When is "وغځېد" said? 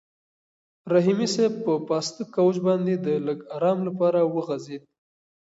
4.33-4.83